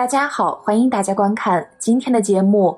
[0.00, 2.74] 大家好，欢迎大家观看今天的节目。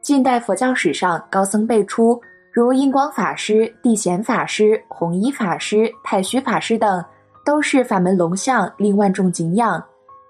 [0.00, 2.16] 近代佛教史上高僧辈出，
[2.52, 7.04] 如印光法师、地贤法师、弘一法师、太虚法师等，
[7.44, 9.82] 都是法门龙象，令万众敬仰。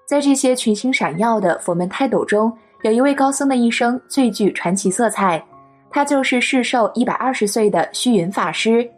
[0.07, 2.51] 在这些群星闪耀的佛门泰斗中，
[2.85, 5.45] 有一位高僧的一生最具传奇色彩，
[5.91, 8.91] 他就是世寿一百二十岁的虚云法师。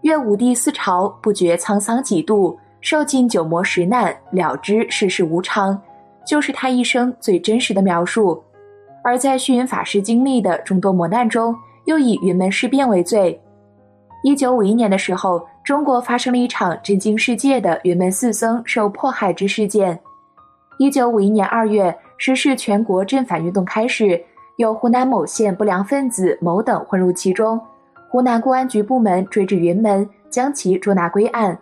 [0.00, 5.80] 愿武帝思朝，不觉沧桑几度，受尽九魔十难，了知世事无常。
[6.24, 8.42] 就是他一生最真实的描述，
[9.02, 11.54] 而在虚云法师经历的众多磨难中，
[11.84, 13.40] 又以云门事变为最。
[14.22, 19.98] 一九五一年的时候，中国发生了一场震惊世界的云门四僧受迫害之事件。
[20.78, 24.20] 一九五一年二月，时是全国镇反运动开始，
[24.58, 27.60] 有湖南某县不良分子某等混入其中，
[28.08, 31.58] 湖南公安局部门追至云门，将其捉拿归案。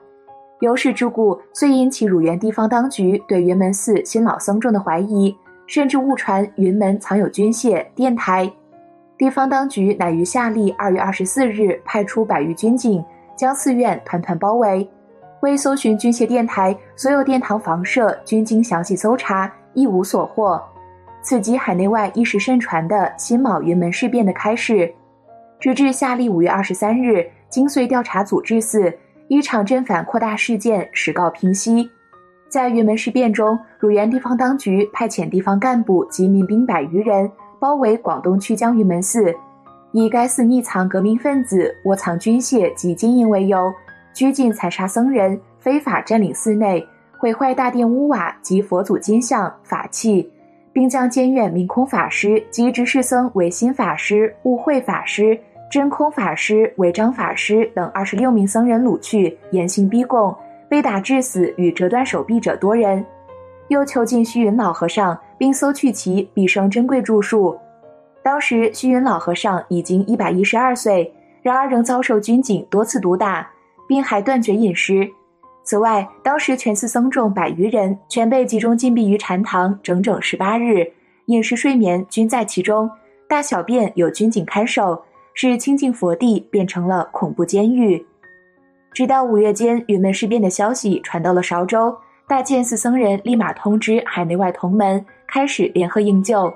[0.61, 5.35] 由是之故，遂引起乳源地方当局对云门寺新老僧众的怀疑，
[5.67, 8.51] 甚至误传云门藏有军械、电台。
[9.17, 13.03] 地方当局乃于夏历二月二十四日派出百余军警，
[13.35, 14.89] 将寺院团团包围。
[15.41, 20.63] 为搜寻军械电台，所有殿堂房舍均经详细搜查，一无所获。
[21.23, 24.93] 此即海内外一时盛传的辛卯云门事变的开始。
[25.59, 28.93] 直至夏历五月二十三日，经遂调查组织寺。
[29.31, 31.89] 一场镇反扩大事件时告平息，
[32.49, 39.33] 在云门事变中，乳源地方当局派遣地方干部及民兵百余人包围广东曲江云门寺，
[39.93, 43.73] 以该寺匿藏革命分子、窝藏军械及金银为由，
[44.13, 46.85] 拘禁残杀僧人，非法占领寺内，
[47.17, 50.29] 毁坏大殿屋瓦及佛祖金像法器，
[50.73, 55.39] 并将监院明空法师及执事僧为新法师、悟慧法师。
[55.71, 60.37] 真空法师、违章法师等二十六名僧人掳去，严刑逼供，
[60.69, 63.07] 被打致死与折断手臂者多人。
[63.69, 67.57] 又囚禁虚云老和尚，并搜去其毕生珍贵著述。
[68.21, 73.49] 当时虚云老和尚已经一百一十二岁，然而仍遭受军警多次毒打，
[73.87, 75.09] 并还断绝饮食。
[75.63, 80.85] 此外，当时全寺僧众百余人全被集中禁闭于禅堂整整十八日，
[81.27, 82.91] 饮食睡眠均在其中，
[83.29, 85.01] 大小便有军警看守。
[85.35, 88.05] 是清净佛地变成了恐怖监狱。
[88.93, 91.97] 直到五月间，云门事变的消息传到了韶州，
[92.27, 96.53] 大建寺僧人立马通知海内外同门，开始联合营救。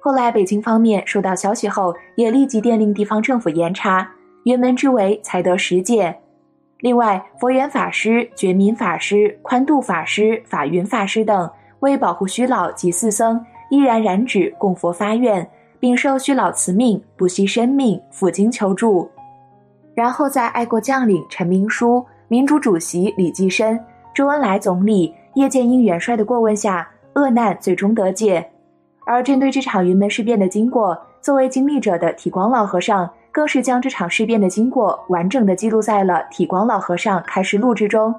[0.00, 4.08] 后来，北京方面收到消息后，也立即电令地方政府严查，
[4.44, 6.14] 云门之围才得实解。
[6.78, 15.48] 另外，佛缘法师、觉民法师、宽度法师、法云法师等，为保护虚老及寺僧，依然染指供佛发愿。
[15.78, 19.08] 并受虚老慈命，不惜生命赴京求助。
[19.94, 23.78] 然后在爱国将领陈明书、民主主席李济深、
[24.14, 28.44] 周恩来总理、叶剑英元帅的过问下，恶难最终得解。
[29.06, 38.14] 而针对这场云门事变的经过，作为经历者的体光老和尚，更是将这场事变的经过完整的记录在了《体光老和尚开示录》之中。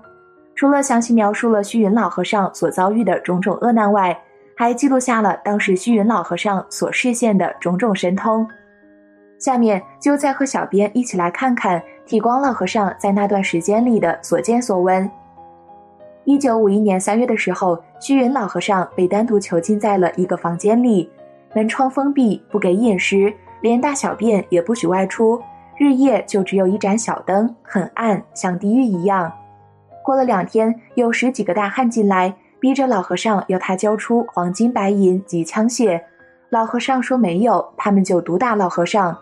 [0.53, 4.17] 除了详细描述了虚云老和尚所遭遇的种种恶难外，
[4.57, 8.47] 还记录下了当时虚云老和尚所示现的种种神通。
[9.37, 15.09] 下面就再和小编一起来看看体光老和尚在那段时间里的所见所闻。
[16.23, 21.11] 一九五一年三月的时候，虚云老和尚被单独囚禁在了一个房间里，
[21.53, 25.39] 门窗封闭，不给饮食，连大小便也不许外出，
[25.77, 29.31] 日夜就只有一盏小灯，很暗，像地狱一样。
[30.03, 32.33] 过了两天，有十几个大汉进来。
[32.65, 36.01] 逼着老和尚要他交出黄金白银及枪械，
[36.49, 39.15] 老和尚说没有，他们就毒打老和尚。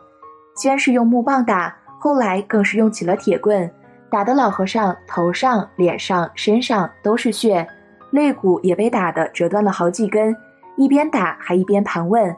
[0.56, 3.70] 先是用木棒打，后来更是用起了铁棍，
[4.10, 7.68] 打得老和尚头上、脸上、身上都是血，
[8.12, 10.34] 肋骨也被打得折断了好几根。
[10.78, 12.34] 一边打还一边盘问，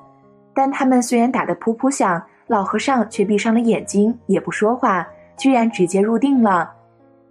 [0.55, 6.73] 但他们虽然打得噗噗响，老和尚却闭上了眼睛，也不说话，居然直接入定了。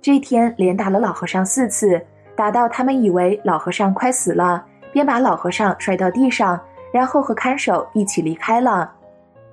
[0.01, 2.01] 这天连打了老和尚四次。
[2.37, 6.61] 打到他们以为老和尚快死了，便把老和尚摔到地上，
[6.93, 8.91] 然后和看守一起离开了。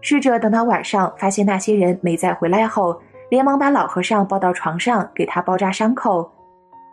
[0.01, 2.99] 侍者等到晚上发现那些人没再回来后，
[3.29, 6.31] 连忙把老和尚抱到床上，给他包扎伤口。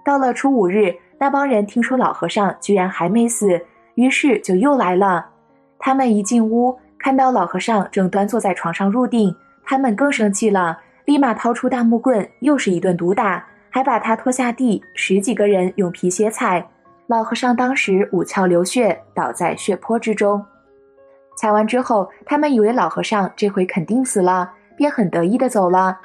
[0.04, 3.60] 到了初五日，那帮人听说老和尚居然还没死，
[3.94, 5.26] 于是就又来了。
[5.78, 13.44] 他们一进屋，看到老和尚正端坐在床上入定，他们更生气了，立马掏出大木棍，又是一顿毒打。
[13.70, 16.66] 还把他拖下地，十几个人用皮鞋踩。
[17.06, 20.44] 老和尚当时五窍流血，倒在血泊之中。
[21.36, 25.98] 踩完之后，他们以为老和尚这回肯定死了，便很得意的走了。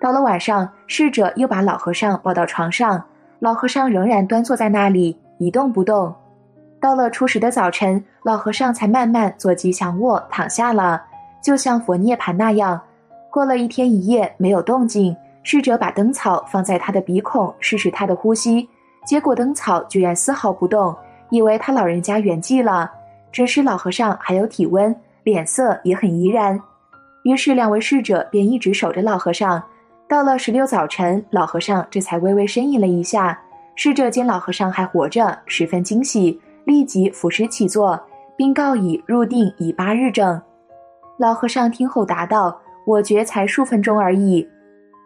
[0.00, 3.04] 到了晚上，侍者又把老和尚抱到床上，
[3.38, 6.14] 老和尚仍然端坐在那里一动不动。
[6.80, 11.02] 到了初十的早晨，老和尚才慢慢坐吉祥卧躺下了，
[11.42, 12.80] 就像佛涅盘那样。
[13.30, 15.14] 过了一天一夜没有动静，
[15.50, 18.68] 侍者把灯草放在他的鼻孔试试他的呼吸，
[19.06, 20.94] 结果灯草居然丝毫不动，
[21.30, 22.92] 以为他老人家圆寂了。
[23.32, 26.60] 只是老和尚还有体温，脸色也很怡然。
[27.22, 29.62] 于是两位侍者便一直守着老和尚。
[30.06, 33.40] 到了十六早晨，老和尚这才微微呻吟了一下。
[33.74, 36.38] 侍者见老和尚还活着，十分惊喜。
[36.66, 37.98] 立即俯身起坐，
[38.36, 40.38] 并告以入定已八日整。
[41.16, 44.46] 老和尚听后答道：“我觉才数分钟而已。”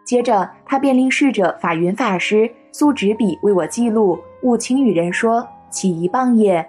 [0.03, 6.65] 接着他便令侍者法云法师素纸笔为我记录，勿轻与人说，起一棒也。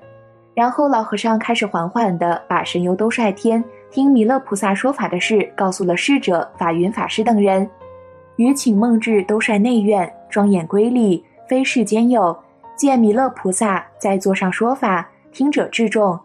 [0.55, 7.69] 然后老和尚开始缓缓地把神游兜率天、听弥勒菩萨说法的事告诉了侍者法云法师等人。
[8.37, 12.37] 余请梦至兜率内院，庄严瑰丽，非世间有。
[12.77, 16.19] 见弥勒菩萨在座上说法，听者至众，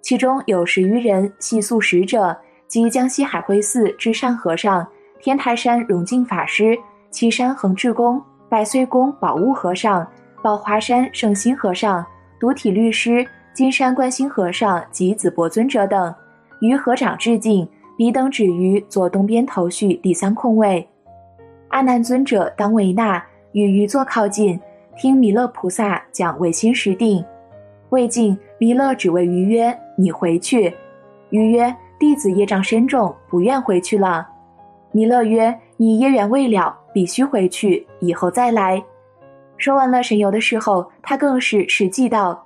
[0.00, 2.36] 其中有十余人系宿使者，
[2.66, 4.86] 即江西海会寺智善和尚、
[5.22, 6.76] 天台山荣净法师、
[7.12, 10.04] 岐山恒智公、百岁宫宝悟和尚、
[10.42, 12.04] 宝华山圣心和尚、
[12.40, 13.24] 独体律师、
[13.54, 16.12] 金山观心和尚及子伯尊者等，
[16.60, 20.84] 于合掌致敬，彼等止于左东边头序第三空位。
[21.68, 24.60] 阿难尊者当为那，与于座靠近。
[24.96, 27.24] 听弥勒菩萨讲唯心实定，
[27.90, 30.74] 未尽，弥勒只谓于曰：“你回去。”
[31.30, 34.28] 于曰：“弟子业障深重，不愿回去了。”
[34.92, 38.82] 弥勒曰：“你业缘未了，必须回去，以后再来。”
[39.58, 42.40] 说完了神游的事后，他更是实际道：“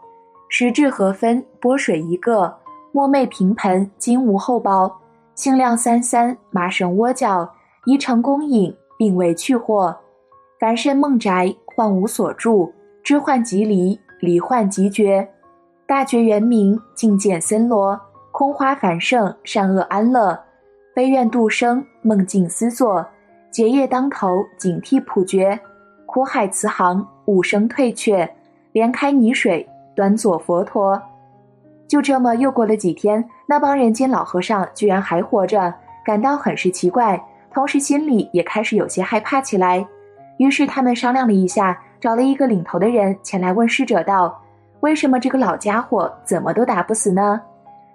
[0.48, 2.56] 石质何分，波水一个，
[2.92, 5.00] 墨昧平盆，金无后包，
[5.34, 7.52] 性量三三，麻绳窝角，
[7.84, 9.94] 宜成公引，并未去货。
[10.58, 12.72] 凡身梦宅。”患无所住，
[13.02, 15.28] 知患即离，离患即绝。
[15.86, 18.00] 大觉圆明，境界森罗，
[18.32, 20.42] 空花繁盛，善恶安乐。
[20.96, 23.06] 悲怨度生，梦境思作，
[23.50, 25.60] 结业当头，警惕普觉。
[26.06, 28.26] 苦海慈航，无声退却，
[28.72, 30.98] 连开泥水，端坐佛陀。
[31.86, 35.70] 就这么又过了几天，那帮人间老和尚居然还活着，
[36.02, 37.22] 感到很是奇怪，
[37.52, 39.86] 同时心里也开始有些害怕起来。
[40.38, 44.42] 于是他们商量了一下，找了一个领头的人前来问侍者道
[44.80, 47.38] ：“为什么这个老家伙怎么都打不死呢？”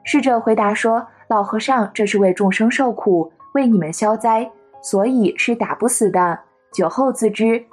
[0.05, 4.51] 侍者回答说：“老和尚这是为众生受苦，为你们消灾，
[4.81, 6.37] 所以是打不死的。
[6.73, 7.63] 酒后自知。”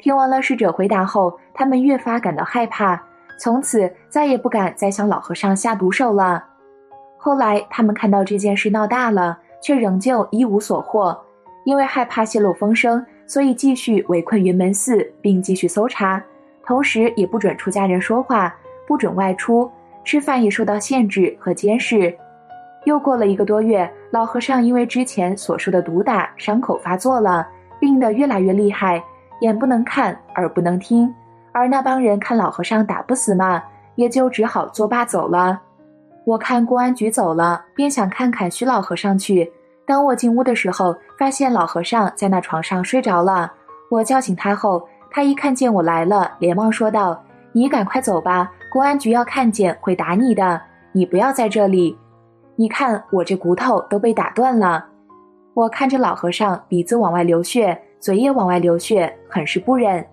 [0.00, 3.00] 听完了侍者回答后，他们越发感到害怕，
[3.38, 6.44] 从此再也不敢再向老和尚下毒手了。
[7.16, 11.16] 后来他们看到这件事闹大了，却仍旧一无所获，
[11.62, 13.06] 因为害怕泄露风声。
[13.28, 16.20] 所以继续围困云门寺，并继续搜查，
[16.66, 18.52] 同时也不准出家人说话，
[18.88, 19.70] 不准外出，
[20.02, 22.12] 吃饭也受到限制和监视。
[22.88, 27.46] 又过了一个多月，老和尚因为之前所受的毒打，伤口发作了，
[27.78, 29.04] 病得越来越厉害，
[29.42, 31.14] 眼不能看，耳不能听。
[31.52, 33.62] 而那帮人看老和尚打不死嘛，
[33.96, 35.60] 也就只好作罢走了。
[36.24, 39.52] 我看公安局走了，便想看看徐老和尚去。
[39.84, 43.52] 当我进屋的时候，发现老和尚在那床上睡着了。
[43.90, 50.58] 我叫醒他后，他一看见我来了，连忙说道：“你赶快走吧，公安局要看见会打你的。
[50.92, 51.94] 你不要在这里。
[52.58, 54.84] 你看我这骨头都被打断了。”
[55.54, 60.04] 我看着老和尚鼻子往外流血，嘴也往外流血，很是不忍。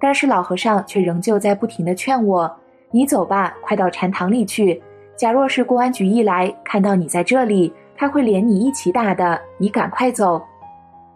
[0.00, 2.48] 但是老和尚却仍旧在不停地劝我
[2.92, 4.80] ：“你走吧，快到禅堂里去。
[5.16, 10.40] 假若是公安局一来，看到你在这里。”他会连你一起打的，你赶快走！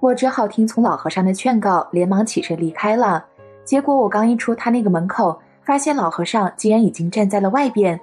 [0.01, 3.25] 我只好听从老和尚的劝告，连忙起身离开了。
[3.65, 8.01] 结果我刚一出他那个门口，发现老和尚竟然已经站在了外边，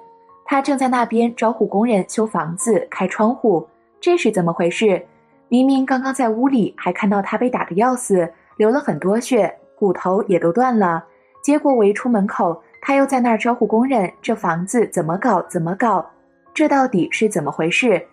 [0.50, 3.64] 他正在那边招呼工人修房子、开窗户。
[4.00, 5.00] 这是怎么回事？
[5.46, 11.04] 明明刚刚在屋里还看到他被打得要死，流了很多血，骨头也都断了。
[11.40, 15.40] 结果我一出门口，他又在那儿招呼工人，这房子怎么搞？
[15.42, 16.04] 怎么搞？
[16.52, 18.04] 这到底是怎么回事？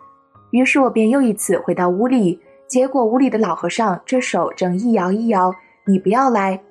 [0.51, 5.51] 于是我便又一次回到屋里，结果屋里的老和尚这手正一摇一摇。
[5.87, 6.61] 你不要来，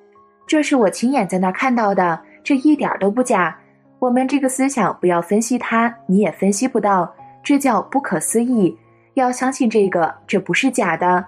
[0.47, 3.59] 这是我亲眼在那儿看到的，这一点都不假。
[3.99, 7.11] 我们这个思想不要分析它，你也分析不到，
[7.41, 8.77] 这叫不可思议。
[9.15, 11.25] 要相信这个，这不是假的。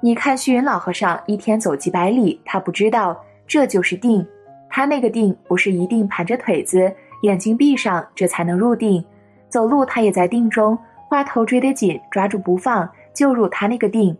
[0.00, 4.24] 你看虚云老和尚一天走几百里，他不知道这就是定。
[4.68, 9.04] 他那个定不是一定盘着腿子，眼睛闭上，这才能入定。
[9.48, 10.78] 走路他也在定中。
[11.08, 14.16] 花头追得紧，抓住不放，就入他那个定。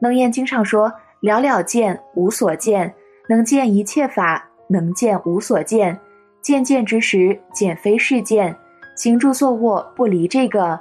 [0.00, 0.92] 楞严经上说
[1.22, 2.92] ：“了了见，无所见，
[3.28, 5.98] 能见一切法，能见无所见。
[6.42, 8.54] 见见之时，见非是见，
[8.96, 10.78] 行住坐卧不离这个。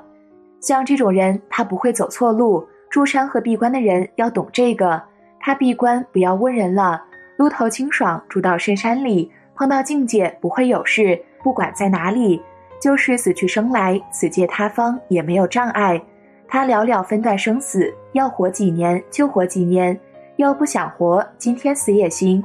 [0.59, 2.67] 像这种人，他不会走错路。
[2.89, 5.01] 住山河闭关的人要懂这个，
[5.39, 7.01] 他闭关不要问人了，
[7.37, 12.41] 路头清爽，住到深山里，碰到境界不会有事，不管在哪里，
[12.81, 16.01] 就是死去生来，此界他方也没有障碍。
[16.47, 19.97] 他了了分段生死，要活几年就活几年，
[20.35, 22.43] 要不想活，今天死也行。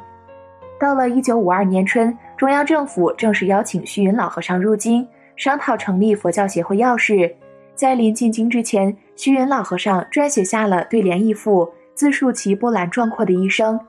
[0.78, 7.34] 到了一九五二年春，中央政府正式邀请虚云老和尚入京，商讨成立佛教协会要事。
[7.74, 13.80] 在临进京之前，虚云老和尚撰写下了对联一副，自述其波澜壮阔的一生：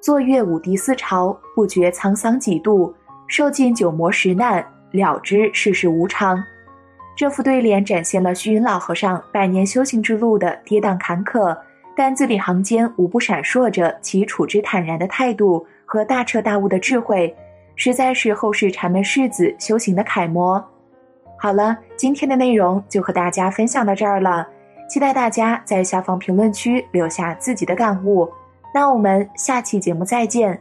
[0.00, 2.94] 坐阅五帝四朝，不觉沧桑几度；
[3.26, 6.42] 受尽九魔十难，了知世事无常。
[7.14, 11.56] 这副对联展现了虚云老和尚百年修行之路的跌宕坎坷，
[11.94, 15.66] 但字里行间无不闪烁着其处之坦然的态度。
[15.94, 17.32] 和大彻大悟的智慧，
[17.76, 20.60] 实在是后世禅门世子修行的楷模。
[21.38, 24.44] 好了，今天的内容就和大家分享到这儿了，
[24.90, 28.28] 期待大家在下方评论区留下自己的感悟。
[28.74, 30.60] 那我们下期节目再见。